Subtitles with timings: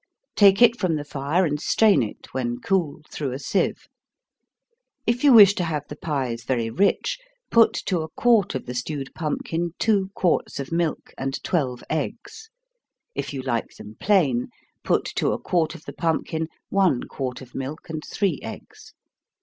[0.35, 3.85] Take it from the fire, and strain it, when cool, through a sieve.
[5.05, 7.19] If you wish to have the pies very rich,
[7.51, 12.49] put to a quart of the stewed pumpkin two quarts of milk, and twelve eggs.
[13.13, 14.47] If you like them plain,
[14.83, 18.95] put to a quart of the pumpkin one quart of milk, and three eggs.